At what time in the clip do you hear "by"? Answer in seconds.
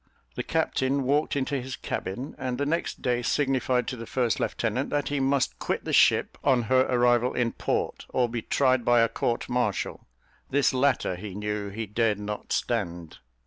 8.83-9.01